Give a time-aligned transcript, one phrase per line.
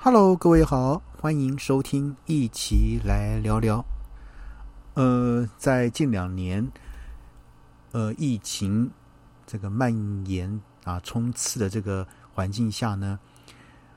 [0.00, 3.84] Hello，各位好，欢迎收听，一起来聊聊。
[4.94, 6.70] 呃，在近两年，
[7.90, 8.88] 呃，疫情
[9.44, 13.18] 这个蔓延啊、冲刺的这个环境下呢，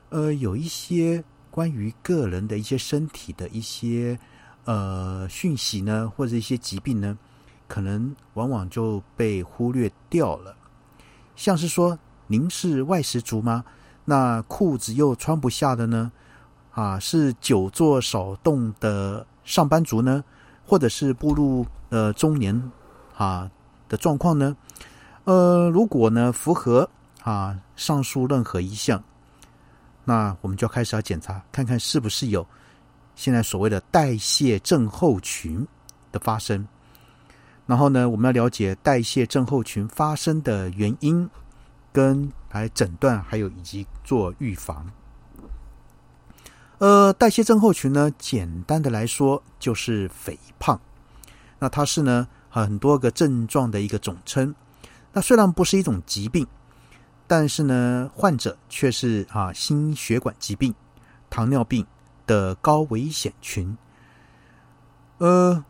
[0.08, 1.22] 呃，有一些
[1.52, 4.18] 关于个人的一些身体的一些
[4.64, 7.16] 呃讯息呢，或者一些疾病呢，
[7.68, 10.56] 可能往往就被忽略掉了。
[11.36, 11.96] 像是说，
[12.26, 13.64] 您是外食族吗？
[14.04, 16.10] 那裤子又穿不下的呢？
[16.72, 20.24] 啊，是久坐少动的上班族呢，
[20.66, 22.72] 或者是步入呃中年
[23.16, 23.50] 啊
[23.88, 24.56] 的状况呢？
[25.24, 26.88] 呃，如果呢符合
[27.22, 29.02] 啊上述任何一项，
[30.04, 32.44] 那我们就要开始要检查，看看是不是有
[33.14, 35.64] 现在所谓的代谢症候群
[36.10, 36.66] 的发生。
[37.66, 41.28] 然后呢，我们要了解代谢症候群发生的原因。
[41.92, 44.90] 跟来诊断，还有以及做预防。
[46.78, 50.80] 呃，代谢症候群呢，简单的来说就是肥胖。
[51.60, 54.52] 那它是呢很多个症状的一个总称。
[55.12, 56.46] 那虽然不是一种疾病，
[57.26, 60.74] 但是呢，患者却是啊心血管疾病、
[61.30, 61.86] 糖尿病
[62.26, 63.76] 的高危险群。
[65.18, 65.64] 呃，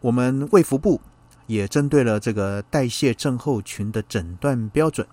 [0.00, 1.00] 我们卫福部
[1.46, 5.06] 也针对了这个代谢症候群的诊断标准。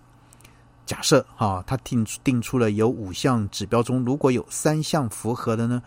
[0.90, 5.80] 假设哈，他定定出了有五项指标中，如果有三项符合的呢，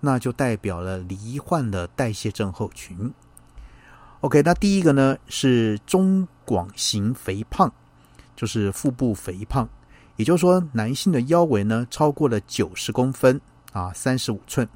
[0.00, 3.08] 那就代表了罹患的代谢症候群。
[4.22, 7.72] OK，那第一个呢是中广型肥胖，
[8.34, 9.68] 就是腹部肥胖，
[10.16, 13.40] 也就是说男性的腰围呢超过了九十公分
[13.72, 14.68] 啊，三十五寸，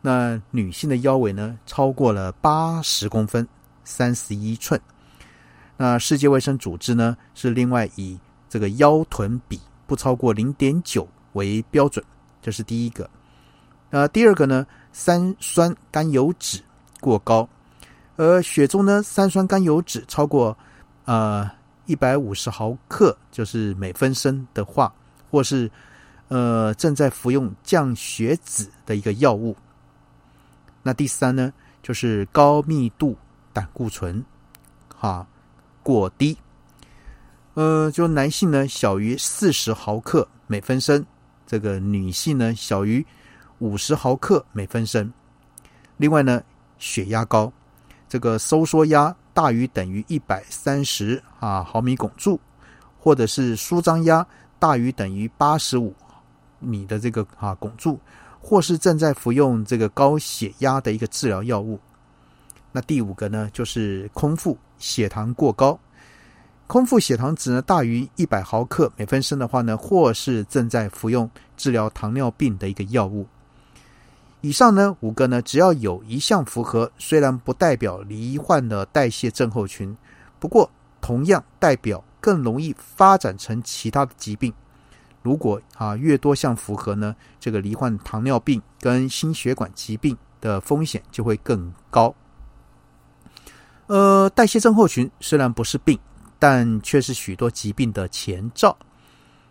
[0.00, 3.46] 那女性的腰围呢超过了八十公分，
[3.84, 4.80] 三十一寸。
[5.76, 8.18] 那世界卫生组织呢是另外以
[8.50, 12.04] 这个腰臀比不超过零点九为标准，
[12.42, 13.08] 这是第一个。
[13.90, 16.60] 呃，第二个呢，三酸甘油脂
[17.00, 17.48] 过高，
[18.16, 20.56] 而血中呢三酸甘油脂超过
[21.04, 21.48] 呃
[21.86, 24.92] 一百五十毫克，就是每分升的话，
[25.30, 25.70] 或是
[26.28, 29.56] 呃正在服用降血脂的一个药物。
[30.82, 33.16] 那第三呢，就是高密度
[33.52, 34.24] 胆固醇，
[34.88, 35.24] 哈
[35.82, 36.36] 过低。
[37.54, 41.04] 呃，就男性呢小于四十毫克每分升，
[41.46, 43.04] 这个女性呢小于
[43.58, 45.12] 五十毫克每分升。
[45.96, 46.42] 另外呢，
[46.78, 47.52] 血压高，
[48.08, 52.40] 这个收缩压大于等于一百三十啊毫米汞柱，
[52.98, 54.24] 或者是舒张压
[54.58, 55.94] 大于等于八十五
[56.60, 57.98] 米的这个啊汞柱，
[58.40, 61.78] 或是正在服用这个高血压的一个治疗药物。
[62.70, 65.78] 那第五个呢，就是空腹血糖过高。
[66.70, 73.26] 空腹血糖值呢大于一百毫克每分升的话呢，或是正在服用治疗糖尿病的一个药物。
[74.40, 79.96] 以上呢五个呢，只要有一项符合，虽然不代表罹患的代谢症候群，
[80.38, 80.70] 不过
[81.00, 84.54] 同样代表更容易发展成其他的疾病。
[85.22, 92.14] 如果啊越多项符合呢，这个罹患糖尿病跟心血管疾病的风险就会更高。
[93.88, 95.98] 呃，代谢症候群虽然不是病。
[96.40, 98.76] 但却是许多疾病的前兆。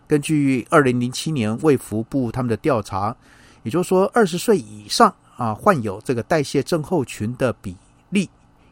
[0.08, 3.16] 根据二零零七年卫福部他们的调查，
[3.62, 7.76] 也就是说，二十岁以上啊患有这个代谢症候群的比
[8.08, 8.28] 例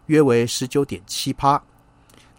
[0.06, 1.62] 约为十九点七趴，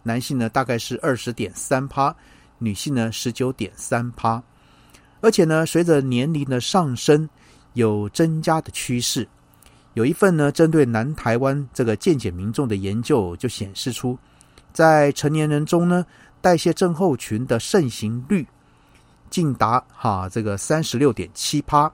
[0.03, 2.13] 男性呢大概是二十点三趴，
[2.57, 4.43] 女性呢十九点三趴。
[5.21, 7.27] 而且呢，随着年龄的上升，
[7.73, 9.25] 有增加的趋势。
[9.93, 14.19] 有一份呢针对南台湾这个健检民众的研究就显示出。
[14.71, 16.05] 在成年人中呢，
[16.41, 18.47] 代谢症候群的盛行率
[19.29, 21.91] 竟达哈这个三十六点七趴，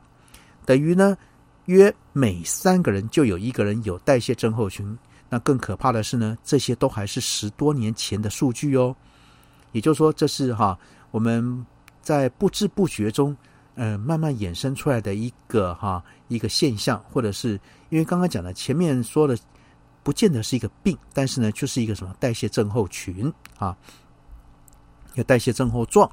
[0.65, 1.17] 等于呢
[1.65, 4.97] 约每三个人就有一个人有代谢症候群。
[5.29, 8.95] 那更可怕的是呢，这些都还是十多年前的数据哦。
[9.71, 10.77] 也就是说，这是哈
[11.11, 11.65] 我们
[12.01, 13.35] 在不知不觉中，
[13.75, 19.37] 呃，慢慢衍生出来的一个哈一个现象，或者是因为刚刚讲的前面说的。
[20.05, 23.75] 不见得是一个病，但是呢，就是一个什么代谢症候群啊，
[25.15, 26.07] 有代谢症候状。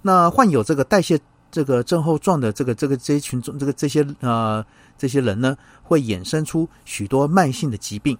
[0.00, 1.18] 那患有这个代谢
[1.50, 4.64] 这个症候状的这个这个这一群中，这个这些呃
[4.96, 8.16] 这些人呢，会衍生出许多慢性的疾病。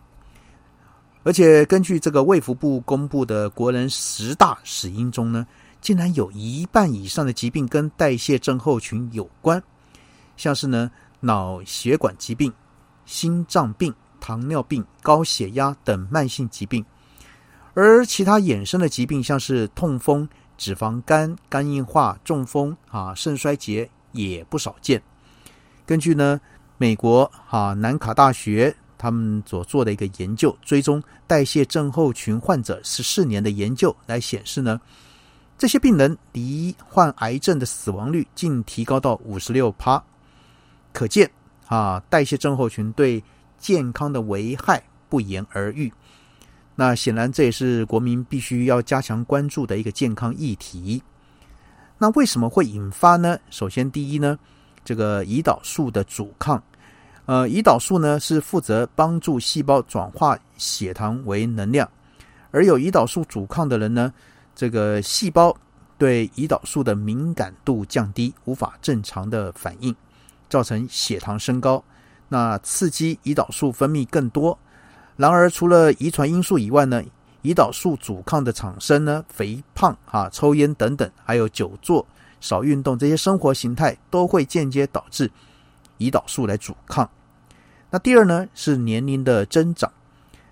[1.23, 5.47] 而且根据这个卫福部公布的国人十大死因中呢，
[5.81, 9.63] 竟然有一半以上的疾病跟代谢症候群有关，
[10.37, 10.91] 像是呢
[11.21, 12.53] 脑血管疾病、
[13.07, 13.95] 心脏病。
[14.21, 16.85] 糖尿病、高血压等慢性疾病，
[17.75, 25.03] 而其他衍生的疾病，像是痛风、脂肪肝、肝硬化、中风啊、肾衰竭也不少见。
[25.87, 26.41] 根据呢
[26.77, 34.81] 美国哈南卡大学他们所做的一个研究，追踪代谢症候群患者十四年的研究来显示呢，
[35.57, 40.03] 这些病人罹患癌症的死亡率竟提高到五十六趴，
[40.93, 41.31] 可见
[41.69, 43.23] 啊代谢症候群对
[43.59, 45.93] 健康的危害不言而喻。
[46.75, 51.03] 那显然这也是国民必须要加强关注的一个健康议题。
[51.99, 53.37] 那为什么会引发呢？
[53.51, 54.39] 首先，第一呢，
[54.85, 56.63] 这个胰岛素的阻抗，
[57.27, 61.91] 呃，胰岛素呢是负责帮助细胞转化血糖为能量，
[62.53, 64.13] 而有胰岛素阻抗的人呢，
[64.55, 65.53] 这个细胞
[65.99, 69.93] 对胰岛素的敏感度降低，无法正常的反应，
[70.49, 71.83] 造成血糖升高，
[72.29, 74.59] 那刺激胰岛素分泌更多。
[75.17, 77.03] 然而，除了遗传因素以外呢？
[77.45, 82.05] 胰岛素阻抗的产生呢，肥胖啊、抽烟等等，还有久坐、
[82.41, 85.31] 少运动这些生活形态，都会间接导致
[85.99, 87.09] 胰岛素来阻抗。
[87.91, 89.91] 那第二呢，是年龄的增长，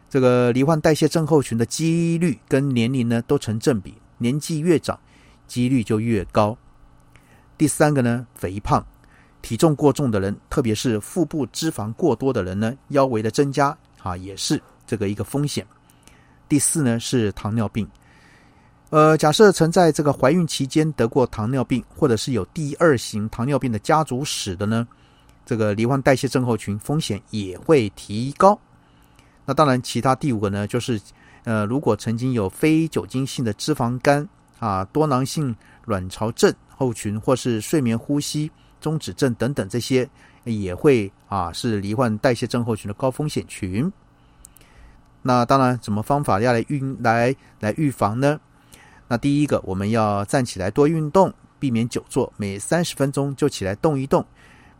[0.08, 4.98] 这个罹患代谢症候群的几率跟年龄呢都成正比，年纪越长，
[5.48, 6.56] 几率就越高。
[7.58, 8.86] 第三个呢，肥胖，
[9.46, 13.68] 体重过重的人，特别是腹部脂肪过多的人呢，腰围的增加
[14.02, 15.64] 啊，也是这个一个风险。
[16.48, 17.88] 第四呢是糖尿病，
[18.90, 24.84] 呃，假设曾在这个怀孕期间得过糖尿病，或者是有第二型糖尿病的家族史的呢，
[25.44, 28.58] 这个罹患代谢症候群风险也会提高。
[29.44, 31.00] 那当然，其他第五个呢，就是
[31.44, 34.28] 呃，如果曾经有非酒精性的脂肪肝
[34.58, 35.54] 啊、多囊性
[35.84, 38.50] 卵巢症候群，或是睡眠呼吸
[38.80, 40.08] 中止症等等这些，
[40.44, 43.90] 也会啊是罹患代谢症候群的高风险群。
[45.22, 48.38] 那当然，什么方法要来运来来预防呢？
[49.08, 54.24] 那第一个，我们要站起来多运动，避免久坐，每三十分钟就起来动一动。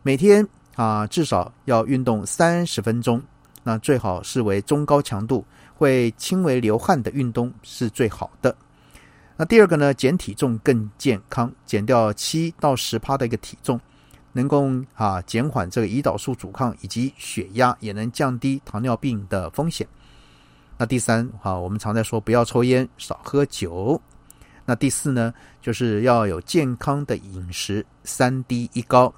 [0.03, 0.47] 每天
[0.77, 3.21] 啊，至少要运动三十分钟。
[3.65, 5.45] 那最好是为中高强度，
[5.75, 8.55] 会轻微流汗的运动是最好的。
[9.38, 13.79] 那第二个呢，减体重更健康，减掉七到十趴的一个体重，
[14.33, 19.87] 能够啊减缓这个胰岛素阻抗以及血压，也能降低糖尿病的风险。
[20.79, 24.00] 那第三，好，我们常在说不要抽烟，少喝酒。
[24.65, 29.15] 那第四呢，就是要有健康的饮食，三低一高，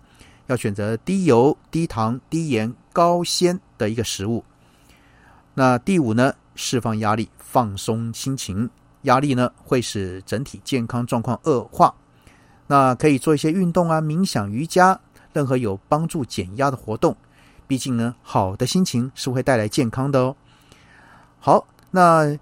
[0.47, 4.44] 要选择低油、低糖、低盐、高纤的一个食物。
[5.55, 8.69] 那第五呢，释放压力，放松心情。
[9.08, 11.93] 压力呢，会使整体健康状况恶化。
[12.66, 14.99] 那可以做一些运动啊，冥想、瑜伽，
[15.32, 17.16] 任何有帮助减压的活动。
[17.66, 20.37] 毕竟呢，好的心情是会带来健康的哦。
[21.38, 22.38] 好，那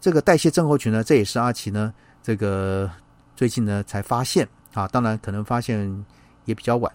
[0.00, 2.90] 这个代谢症候群呢，这也是阿奇呢，这个
[3.36, 6.04] 最近呢才发现啊，当然可能发现
[6.46, 6.92] 也比较晚。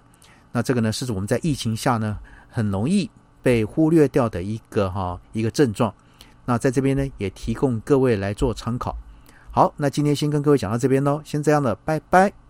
[0.51, 2.17] 那这个呢，是指我们在疫情下呢，
[2.49, 3.09] 很容易
[3.41, 5.93] 被忽略掉的一个哈一个症状。
[6.45, 8.95] 那在这边呢，也提供各位来做参考。
[9.55, 12.44] 好，那今天先跟各位讲到这边喽，先这样了，拜拜。